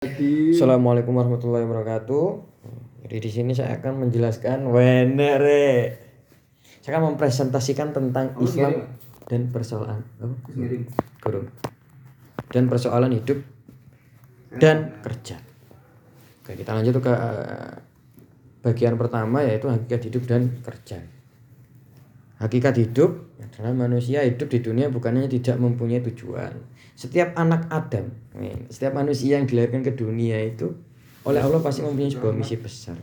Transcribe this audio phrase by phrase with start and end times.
[0.00, 2.26] Assalamualaikum warahmatullahi wabarakatuh.
[3.04, 6.00] Jadi di sini saya akan menjelaskan wenere.
[6.80, 9.28] Saya akan mempresentasikan tentang Oh, Islam ngirim.
[9.28, 10.36] dan persoalan apa?
[10.56, 10.88] Ngirim.
[11.20, 11.44] Guru.
[12.48, 13.44] Dan persoalan hidup
[14.56, 15.36] dan kerja.
[16.40, 17.72] Oke, kita lanjut ke eh,
[18.64, 20.96] bagian pertama yaitu hakikat hidup dan kerja.
[22.40, 26.56] Hakikat hidup adalah manusia hidup di dunia bukan hanya tidak mempunyai tujuan.
[26.96, 28.08] Setiap anak Adam,
[28.72, 30.72] setiap manusia yang dilahirkan ke dunia itu
[31.28, 32.96] oleh Allah pasti mempunyai sebuah misi besar.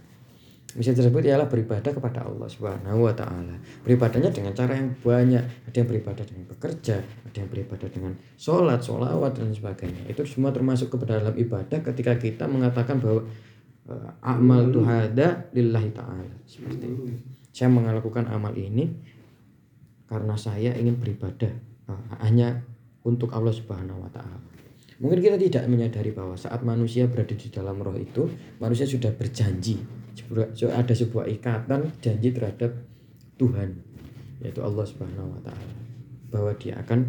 [0.77, 3.57] Misi tersebut ialah beribadah kepada Allah Subhanahu wa taala.
[3.81, 5.69] Beribadahnya dengan cara yang banyak.
[5.69, 10.05] Ada yang beribadah dengan bekerja, ada yang beribadah dengan sholat, sholawat dan sebagainya.
[10.05, 13.25] Itu semua termasuk kepada dalam ibadah ketika kita mengatakan bahwa
[13.89, 16.35] eh, amal itu ada lillahi taala.
[16.45, 17.09] Seperti itu.
[17.53, 19.16] Saya melakukan amal ini
[20.07, 21.51] karena saya ingin beribadah
[21.91, 22.63] eh, hanya
[23.03, 24.39] untuk Allah Subhanahu wa taala.
[24.97, 28.25] Mungkin kita tidak menyadari bahwa saat manusia berada di dalam roh itu,
[28.57, 29.77] manusia sudah berjanji,
[30.73, 32.73] ada sebuah ikatan janji terhadap
[33.37, 33.77] Tuhan,
[34.41, 35.73] yaitu Allah Subhanahu wa taala,
[36.33, 36.99] bahwa dia akan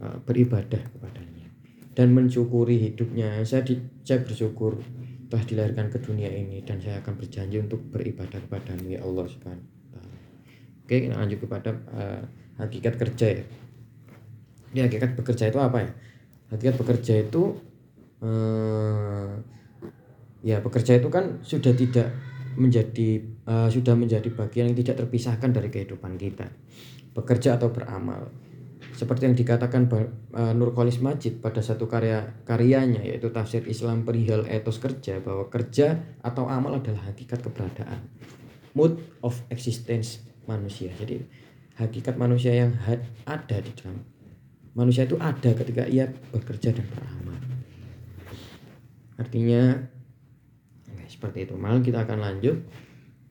[0.00, 1.46] eh, beribadah kepadanya
[1.92, 3.44] dan mensyukuri hidupnya.
[3.44, 4.80] Saya di, saya bersyukur
[5.28, 9.68] telah dilahirkan ke dunia ini dan saya akan berjanji untuk beribadah kepadamu ya Allah Subhanahu
[9.68, 10.16] wa taala.
[10.84, 12.22] Oke, kita lanjut kepada eh,
[12.58, 13.44] hakikat kerja ya.
[14.74, 15.90] Ini hakikat bekerja itu apa ya?
[16.50, 17.42] Hakikat bekerja itu
[18.22, 19.30] eh,
[20.44, 22.10] ya bekerja itu kan sudah tidak
[22.54, 26.50] menjadi eh, sudah menjadi bagian yang tidak terpisahkan dari kehidupan kita.
[27.14, 28.30] Bekerja atau beramal.
[28.94, 34.78] Seperti yang dikatakan eh, Nurkolis Majid pada satu karya karyanya yaitu tafsir Islam perihal etos
[34.78, 38.06] kerja bahwa kerja atau amal adalah hakikat keberadaan.
[38.74, 40.90] Mood of existence manusia.
[40.98, 41.43] Jadi
[41.74, 42.72] hakikat manusia yang
[43.26, 44.14] ada di dalam
[44.74, 47.38] manusia itu ada ketika ia bekerja dan beramal.
[49.14, 49.78] Artinya
[50.90, 51.54] oke, seperti itu.
[51.54, 52.58] Malam kita akan lanjut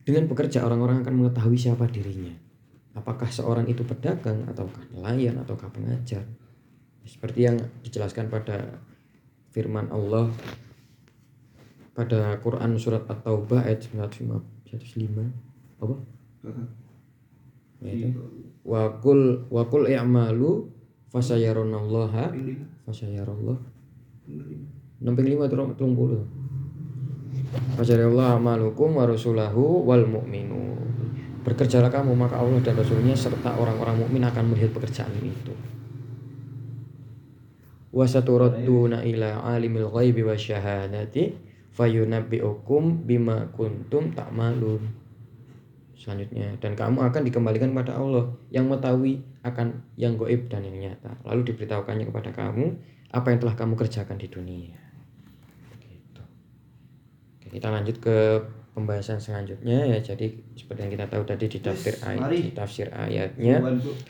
[0.08, 2.32] dengan bekerja orang-orang akan mengetahui siapa dirinya.
[2.96, 6.24] Apakah seorang itu pedagang ataukah nelayan ataukah pengajar.
[7.04, 8.80] Seperti yang dijelaskan pada
[9.52, 10.32] firman Allah
[11.94, 14.26] pada Quran surat At-Taubah ayat 105
[14.72, 15.96] 105 apa?
[17.84, 18.20] Yaitu
[18.64, 20.72] Wakul wakul i'malu
[21.12, 22.32] fasayaronallaha
[22.88, 23.60] fasayarallah
[25.04, 26.24] 65 turun turun puluh
[27.76, 30.74] Fajarallah amalukum wa rasulahu wal mu'minu
[31.44, 35.52] Bekerjalah kamu maka Allah dan Rasulnya serta orang-orang mukmin akan melihat pekerjaan itu.
[37.92, 41.36] Wa saturadduna ila alimil ghaibi wa syahadati
[41.76, 45.03] fayunabbi'ukum bima kuntum ta'malun.
[46.04, 51.16] Selanjutnya dan kamu akan dikembalikan kepada Allah yang mengetahui akan yang goib dan yang nyata.
[51.24, 52.76] Lalu diberitahukannya kepada kamu
[53.16, 54.76] apa yang telah kamu kerjakan di dunia.
[55.80, 56.24] Gitu.
[57.40, 58.18] Oke, kita lanjut ke
[58.76, 59.98] pembahasan selanjutnya ya.
[60.04, 62.38] Jadi seperti yang kita tahu tadi di tafsir ayat mari.
[62.42, 63.64] di tafsir ayatnya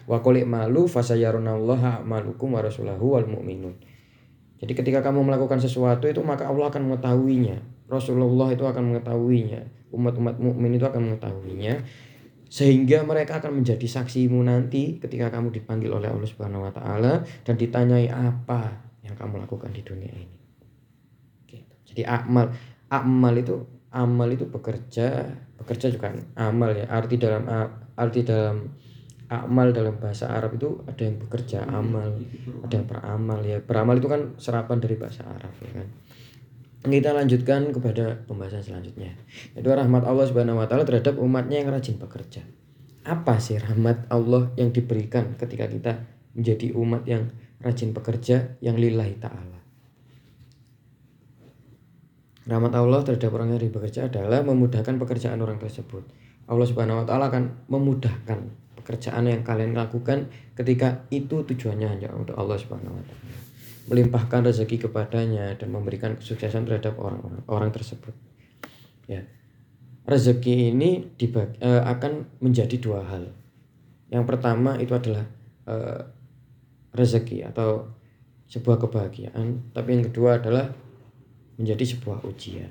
[0.10, 0.18] wa
[0.50, 3.78] malu fasayarunallaha amalukum wa rasulahu wal mu'minun.
[4.64, 7.60] Jadi ketika kamu melakukan sesuatu itu maka Allah akan mengetahuinya.
[7.90, 9.62] Rasulullah itu akan mengetahuinya.
[9.94, 11.84] Umat-umat mukmin itu akan mengetahuinya
[12.54, 17.58] sehingga mereka akan menjadi saksimu nanti ketika kamu dipanggil oleh Allah Subhanahu wa taala dan
[17.58, 20.38] ditanyai apa yang kamu lakukan di dunia ini.
[21.94, 22.54] Jadi amal
[22.94, 23.58] amal itu
[23.90, 26.86] amal itu bekerja, bekerja juga amal ya.
[26.94, 27.50] Arti dalam
[27.98, 28.70] arti dalam
[29.34, 32.22] amal dalam bahasa Arab itu ada yang bekerja amal,
[32.62, 33.58] ada yang beramal ya.
[33.66, 35.90] Beramal itu kan serapan dari bahasa Arab ya kan.
[36.84, 39.16] Kita lanjutkan kepada pembahasan selanjutnya.
[39.56, 42.44] Itu rahmat Allah Subhanahu wa taala terhadap umatnya yang rajin bekerja.
[43.08, 46.04] Apa sih rahmat Allah yang diberikan ketika kita
[46.36, 47.32] menjadi umat yang
[47.64, 49.64] rajin bekerja yang lillahi taala?
[52.44, 56.04] Rahmat Allah terhadap orang yang bekerja adalah memudahkan pekerjaan orang tersebut.
[56.52, 58.40] Allah Subhanahu wa taala akan memudahkan
[58.84, 60.28] pekerjaan yang kalian lakukan
[60.60, 63.53] ketika itu tujuannya hanya untuk Allah Subhanahu wa taala.
[63.92, 68.16] Melimpahkan rezeki kepadanya dan memberikan kesuksesan terhadap orang-orang orang tersebut.
[69.12, 69.28] Ya.
[70.04, 73.32] Rezeki ini dibagi, eh, akan menjadi dua hal.
[74.12, 75.28] Yang pertama itu adalah
[75.68, 76.02] eh,
[76.96, 77.88] rezeki atau
[78.52, 80.70] sebuah kebahagiaan, tapi yang kedua adalah
[81.58, 82.70] menjadi sebuah ujian.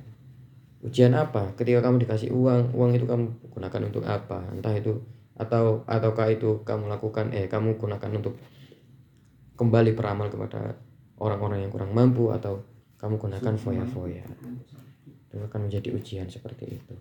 [0.82, 1.54] Ujian apa?
[1.54, 4.42] Ketika kamu dikasih uang, uang itu kamu gunakan untuk apa?
[4.50, 4.98] Entah itu
[5.38, 8.36] atau ataukah itu kamu lakukan eh kamu gunakan untuk
[9.56, 10.76] kembali beramal kepada
[11.22, 12.66] orang-orang yang kurang mampu atau
[12.98, 14.26] kamu gunakan foya-foya.
[15.30, 16.94] Itu akan menjadi ujian seperti itu.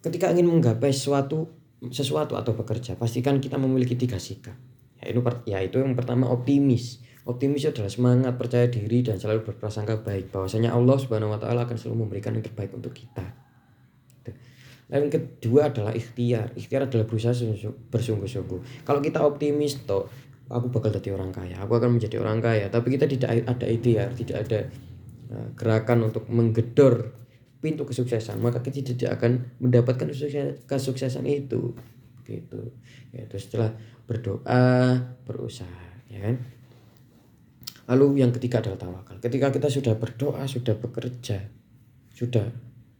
[0.00, 1.52] Ketika ingin menggapai sesuatu
[1.88, 4.56] sesuatu atau bekerja, pastikan kita memiliki tiga sikap.
[5.00, 7.00] Yaitu, per- yaitu yang pertama optimis.
[7.24, 11.76] Optimis adalah semangat, percaya diri dan selalu berprasangka baik bahwasanya Allah Subhanahu wa taala akan
[11.76, 13.24] selalu memberikan yang terbaik untuk kita.
[14.20, 14.32] Gitu.
[14.92, 16.52] Lalu yang kedua adalah ikhtiar.
[16.56, 17.32] Ikhtiar adalah berusaha
[17.92, 18.84] bersungguh-sungguh.
[18.84, 20.08] Kalau kita optimis toh
[20.50, 24.10] aku bakal jadi orang kaya, aku akan menjadi orang kaya, tapi kita tidak ada ikhtiar,
[24.18, 24.60] tidak ada
[25.30, 27.14] eh, gerakan untuk menggedor
[27.62, 30.10] pintu kesuksesan, maka kita tidak akan mendapatkan
[30.66, 31.76] kesuksesan itu.
[32.24, 32.60] Gitu.
[33.14, 33.76] Yaitu setelah
[34.08, 34.96] berdoa,
[35.28, 36.36] berusaha, ya kan?
[37.90, 39.18] Lalu yang ketiga adalah tawakal.
[39.18, 41.42] Ketika kita sudah berdoa, sudah bekerja,
[42.14, 42.46] sudah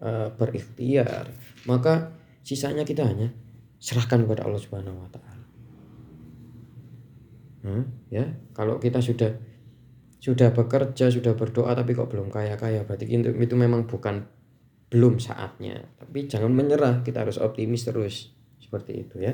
[0.02, 1.31] uh, berikhtiar,
[1.64, 2.11] maka
[2.43, 3.31] sisanya kita hanya
[3.79, 5.39] serahkan kepada Allah Subhanahu wa taala.
[7.61, 8.25] Hmm, ya,
[8.57, 9.37] kalau kita sudah
[10.21, 14.29] sudah bekerja, sudah berdoa tapi kok belum kaya-kaya, berarti itu, itu memang bukan
[14.93, 15.81] belum saatnya.
[16.01, 18.33] Tapi jangan menyerah, kita harus optimis terus.
[18.61, 19.33] Seperti itu ya.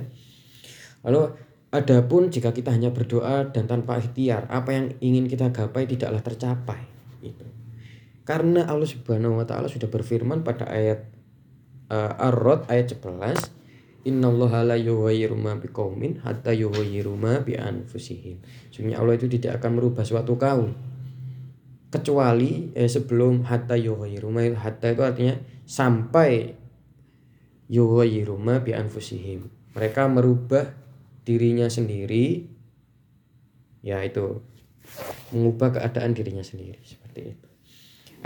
[1.03, 1.35] Lalu
[1.77, 6.81] Adapun jika kita hanya berdoa dan tanpa ikhtiar, apa yang ingin kita gapai tidaklah tercapai.
[7.21, 7.43] Itu.
[8.23, 11.11] Karena Allah Subhanahu wa taala sudah berfirman pada ayat
[11.91, 13.56] uh, Ar-Rod ayat 11,
[14.07, 18.39] Innallaha la yughayyiru ma biqaumin hatta yughayyiru ma bi anfusihim.
[18.71, 20.71] Sesungguhnya Allah itu tidak akan merubah suatu kaum
[21.91, 25.35] kecuali eh, sebelum hatta yughayyiru ma hatta itu artinya
[25.67, 26.55] sampai
[27.67, 29.51] yughayyiru ma bi anfusihim.
[29.75, 30.71] Mereka merubah
[31.27, 32.47] dirinya sendiri
[33.83, 34.39] ya itu
[35.35, 37.46] mengubah keadaan dirinya sendiri seperti itu.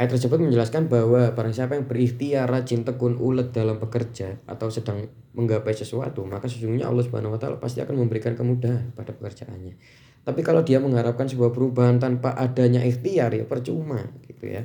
[0.00, 5.04] Ayat tersebut menjelaskan bahwa barang siapa yang berikhtiar rajin tekun ulet dalam bekerja atau sedang
[5.36, 9.76] menggapai sesuatu, maka sesungguhnya Allah Subhanahu wa taala pasti akan memberikan kemudahan pada pekerjaannya.
[10.24, 14.64] Tapi kalau dia mengharapkan sebuah perubahan tanpa adanya ikhtiar ya percuma gitu ya.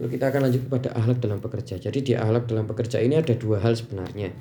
[0.00, 1.74] Lalu kita akan lanjut kepada akhlak dalam bekerja.
[1.76, 4.32] Jadi di akhlak dalam bekerja ini ada dua hal sebenarnya.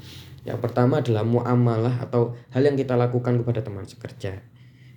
[0.48, 4.40] Yang pertama adalah muamalah atau hal yang kita lakukan kepada teman sekerja.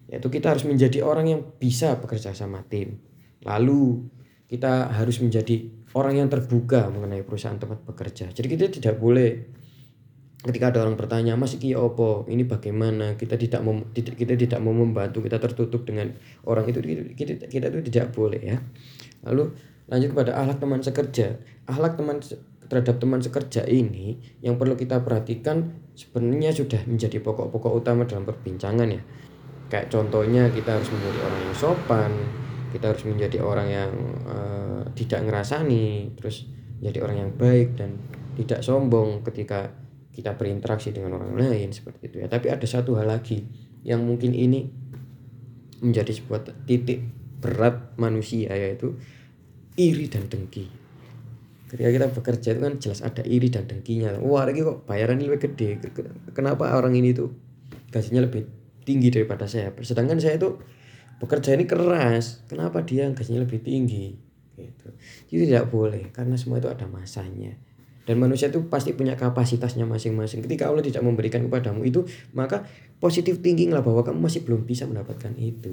[0.07, 3.03] Yaitu kita harus menjadi orang yang bisa bekerja sama tim.
[3.43, 4.14] Lalu
[4.49, 8.31] kita harus menjadi orang yang terbuka mengenai perusahaan tempat bekerja.
[8.35, 9.31] Jadi kita tidak boleh
[10.45, 12.29] ketika ada orang bertanya mas iki opo?
[12.29, 13.17] Ini bagaimana?
[13.17, 16.13] Kita tidak mem, kita tidak mau membantu kita tertutup dengan
[16.45, 16.85] orang itu.
[17.17, 18.59] Kita, kita itu tidak boleh ya.
[19.25, 19.57] Lalu
[19.89, 21.41] lanjut kepada ahlak teman sekerja.
[21.65, 22.21] Ahlak teman
[22.69, 28.89] terhadap teman sekerja ini yang perlu kita perhatikan sebenarnya sudah menjadi pokok-pokok utama dalam perbincangan
[28.89, 29.03] ya.
[29.73, 32.13] Kayak contohnya kita harus menjadi orang yang sopan,
[32.75, 33.93] kita harus menjadi orang yang
[34.27, 36.51] uh, tidak ngerasani, terus
[36.83, 37.95] menjadi orang yang baik dan
[38.35, 39.71] tidak sombong ketika
[40.11, 42.27] kita berinteraksi dengan orang lain seperti itu ya.
[42.27, 43.47] Tapi ada satu hal lagi
[43.87, 44.67] yang mungkin ini
[45.83, 47.03] menjadi sebuah titik
[47.39, 48.99] berat manusia yaitu
[49.79, 50.67] iri dan dengki.
[51.69, 54.23] Ketika kita bekerja itu kan jelas ada iri dan dengkinya.
[54.23, 55.83] Wah ini kok bayaran lebih gede?
[56.31, 57.35] Kenapa orang ini tuh
[57.91, 58.47] gajinya lebih
[58.87, 59.75] tinggi daripada saya?
[59.83, 60.55] Sedangkan saya itu
[61.19, 62.45] bekerja ini keras.
[62.51, 64.15] Kenapa dia gajinya lebih tinggi?
[64.55, 64.89] Gitu.
[65.31, 67.55] Jadi tidak boleh karena semua itu ada masanya.
[68.05, 70.45] Dan manusia itu pasti punya kapasitasnya masing-masing.
[70.45, 72.05] Ketika Allah tidak memberikan kepadamu itu
[72.37, 72.69] maka
[73.01, 75.73] positif thinking lah bahwa kamu masih belum bisa mendapatkan itu.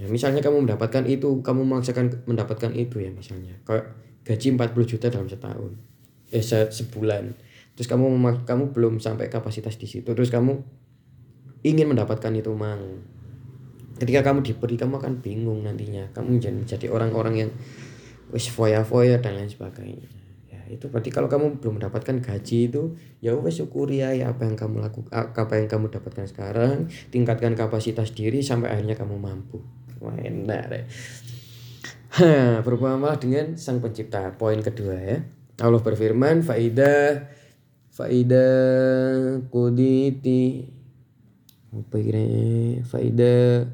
[0.00, 3.60] Ya misalnya kamu mendapatkan itu kamu memaksakan mendapatkan itu ya misalnya.
[3.68, 3.92] Kayak
[4.24, 5.72] gaji 40 juta dalam setahun.
[6.32, 7.36] Eh se sebulan.
[7.76, 8.08] Terus kamu
[8.48, 10.08] kamu belum sampai kapasitas di situ.
[10.16, 10.56] Terus kamu
[11.68, 13.11] ingin mendapatkan itu mang
[14.02, 16.10] ketika kamu diberi kamu akan bingung nantinya.
[16.10, 17.50] Kamu menjadi, menjadi orang-orang yang
[18.34, 20.10] wis foya-foya dan lain sebagainya.
[20.50, 24.58] Ya itu berarti kalau kamu belum mendapatkan gaji itu ya wes syukuri ya, apa yang
[24.58, 29.62] kamu lakukan apa yang kamu dapatkan sekarang tingkatkan kapasitas diri sampai akhirnya kamu mampu.
[30.02, 30.84] Wah enak deh.
[32.66, 34.34] Bermuamalah dengan sang pencipta.
[34.34, 35.22] Poin kedua ya.
[35.62, 37.30] Allah berfirman, faida
[37.94, 38.46] faida
[39.46, 40.66] kuditi.
[41.72, 42.24] Apa kira
[42.84, 43.64] faida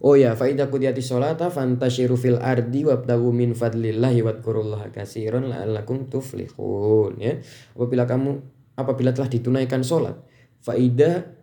[0.00, 7.20] Oh ya, faida kudiyati sholata fantashiru fil ardi wabtagu min fadlillahi wadkurullaha kasiron la'allakum tuflihun
[7.20, 7.36] ya.
[7.76, 8.40] Apabila kamu
[8.80, 10.16] apabila telah ditunaikan sholat,
[10.64, 11.36] faida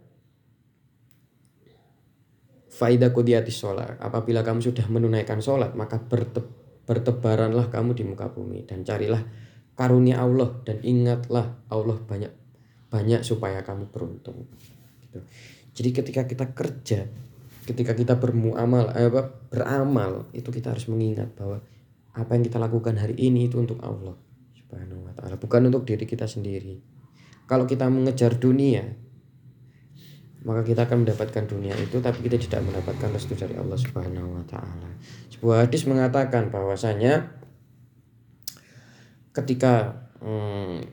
[2.77, 3.97] Faida kudiyati sholat.
[3.97, 6.45] Apabila kamu sudah menunaikan sholat, maka berte,
[6.85, 9.25] bertebaranlah kamu di muka bumi dan carilah
[9.73, 12.29] karunia Allah dan ingatlah Allah banyak
[12.93, 14.45] banyak supaya kamu beruntung.
[15.01, 15.19] Gitu.
[15.73, 17.09] Jadi ketika kita kerja,
[17.67, 19.11] ketika kita bermuamal, eh,
[19.51, 21.59] beramal, itu kita harus mengingat bahwa
[22.15, 24.15] apa yang kita lakukan hari ini itu untuk Allah
[24.55, 26.79] Subhanahu wa taala, bukan untuk diri kita sendiri.
[27.43, 28.87] Kalau kita mengejar dunia,
[30.47, 34.43] maka kita akan mendapatkan dunia itu tapi kita tidak mendapatkan restu dari Allah Subhanahu wa
[34.47, 34.89] taala.
[35.27, 37.35] Sebuah hadis mengatakan bahwasanya
[39.35, 40.87] ketika hmm,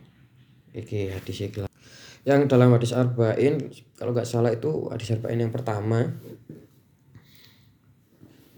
[0.74, 1.54] iki hadis
[2.26, 6.12] yang dalam hadis arba'in kalau nggak salah itu hadis arba'in yang pertama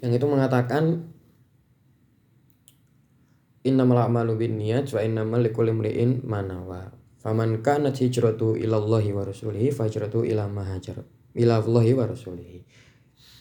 [0.07, 1.11] yang itu mengatakan
[3.67, 6.95] innamal a'malu binniyat wa innamal likulli imri'in ma nawa.
[7.19, 11.03] Faman kanat hijratu ila Allahi wa rasulihi fahijratu ila ma hajar
[11.35, 12.63] ila Allahi wa rasulihi.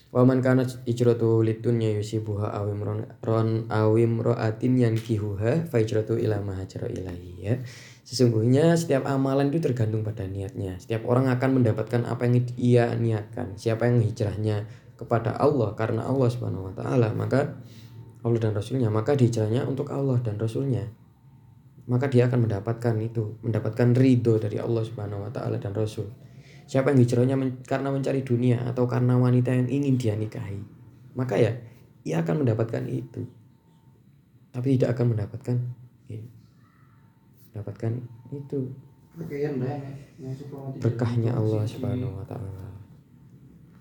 [0.10, 2.82] Wa man kanat hijratu lidunya yusibuha awim
[3.22, 7.62] ron awim ro'atin yankihuha fahijratu ila ma hajar ilahi ya.
[8.08, 10.80] Sesungguhnya setiap amalan itu tergantung pada niatnya.
[10.80, 14.66] Setiap orang akan mendapatkan apa yang ia niatkan siapa yang hijrahnya
[14.96, 17.56] kepada Allah karena Allah Subhanahu wa taala maka
[18.26, 20.90] Allah dan Rasulnya maka dihijrahnya untuk Allah dan Rasulnya.
[21.86, 26.10] Maka dia akan mendapatkan itu mendapatkan ridho dari Allah Subhanahu Wa Taala dan Rasul.
[26.66, 30.58] Siapa yang hijrahnya men karena mencari dunia atau karena wanita yang ingin dia nikahi
[31.14, 31.54] maka ya
[32.02, 33.22] ia akan mendapatkan itu.
[34.50, 35.58] Tapi tidak akan mendapatkan
[36.10, 36.30] ini.
[37.54, 37.92] Mendapatkan
[38.34, 38.60] itu.
[40.82, 42.66] Berkahnya Allah Subhanahu Wa Taala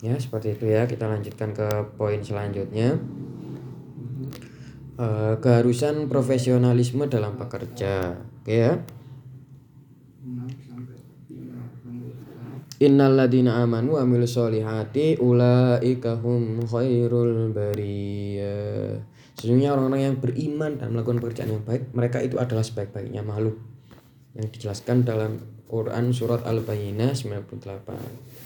[0.04, 3.00] ya seperti itu ya kita lanjutkan ke poin selanjutnya
[5.00, 8.84] uh, keharusan profesionalisme dalam bekerja oke ya
[12.84, 18.98] Innalladzina amanu wa amilus solihati ulaika hum khairul bariyah.
[19.38, 23.62] Sesungguhnya orang-orang yang beriman dan melakukan pekerjaan yang baik, mereka itu adalah sebaik-baiknya makhluk.
[24.36, 25.38] Yang dijelaskan dalam
[25.70, 28.43] Quran surat Al-Bayyinah 98.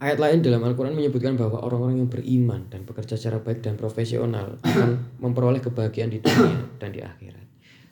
[0.00, 4.56] Ayat lain dalam Al-Quran menyebutkan bahwa orang-orang yang beriman dan bekerja secara baik dan profesional
[4.64, 7.44] akan memperoleh kebahagiaan di dunia dan di akhirat.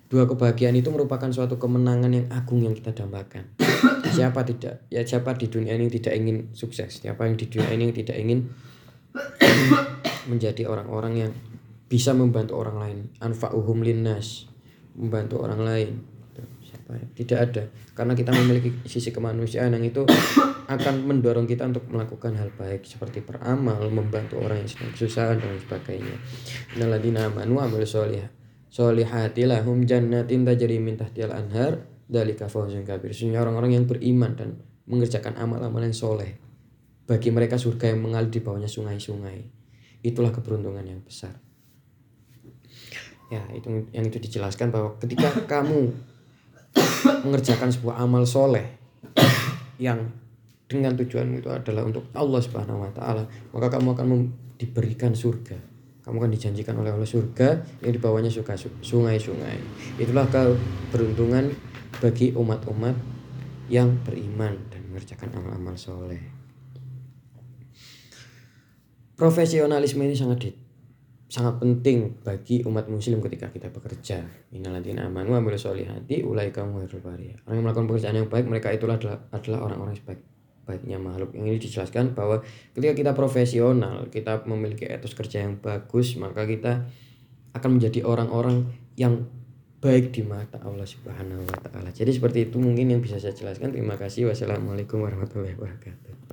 [0.08, 3.52] Dua kebahagiaan itu merupakan suatu kemenangan yang agung yang kita dambakan.
[4.08, 4.88] Siapa tidak?
[4.88, 7.04] Ya siapa di dunia ini tidak ingin sukses?
[7.04, 8.48] Siapa yang di dunia ini tidak ingin
[10.32, 11.32] menjadi orang-orang yang
[11.92, 12.98] bisa membantu orang lain?
[13.20, 14.48] Anfa'uhum linnas,
[14.96, 16.07] membantu orang lain.
[16.96, 17.06] Ya?
[17.24, 17.62] Tidak ada.
[17.92, 20.08] Karena kita memiliki sisi kemanusiaan yang itu
[20.74, 25.56] akan mendorong kita untuk melakukan hal baik seperti beramal, membantu orang yang sedang kesusahan dan
[25.60, 26.16] sebagainya.
[26.80, 33.12] Naladina amanu amal solih solihati lahum jannatin tajri min tahtihal anhar dalika fawzun kabir.
[33.12, 36.40] Sesungguhnya orang-orang yang beriman dan mengerjakan amal-amal yang soleh
[37.08, 39.44] bagi mereka surga yang mengalir di bawahnya sungai-sungai.
[40.04, 41.36] Itulah keberuntungan yang besar.
[43.28, 45.92] Ya, itu yang itu dijelaskan bahwa ketika kamu
[47.04, 48.64] mengerjakan sebuah amal soleh
[49.78, 50.10] yang
[50.68, 53.24] dengan tujuan itu adalah untuk Allah Subhanahu wa taala,
[53.56, 54.06] maka kamu akan
[54.60, 55.56] diberikan surga.
[56.04, 58.28] Kamu akan dijanjikan oleh Allah surga yang di bawahnya
[58.84, 59.56] sungai-sungai.
[60.00, 61.52] Itulah keberuntungan
[62.00, 62.96] bagi umat-umat
[63.68, 66.20] yang beriman dan mengerjakan amal-amal soleh.
[69.16, 70.48] Profesionalisme ini sangat
[71.28, 74.24] sangat penting bagi umat muslim ketika kita bekerja.
[74.56, 76.88] Innalladzina amanu wa solihati ulaika Orang
[77.52, 80.24] yang melakukan pekerjaan yang baik mereka itulah adalah adalah orang-orang sebaik
[80.64, 81.32] baiknya makhluk.
[81.36, 82.44] Yang ini dijelaskan bahwa
[82.76, 86.88] ketika kita profesional, kita memiliki etos kerja yang bagus, maka kita
[87.56, 89.24] akan menjadi orang-orang yang
[89.78, 91.92] baik di mata Allah Subhanahu wa taala.
[91.92, 93.72] Jadi seperti itu mungkin yang bisa saya jelaskan.
[93.72, 94.28] Terima kasih.
[94.28, 96.18] Wassalamualaikum warahmatullahi wabarakatuh.